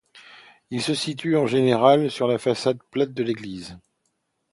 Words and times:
Il 0.71 0.81
se 0.81 0.95
situe 0.95 1.37
en 1.37 1.45
général 1.45 2.09
sur 2.09 2.27
la 2.27 2.39
façade 2.39 2.79
plate 2.89 3.13
de 3.13 3.21
l'église. 3.21 3.77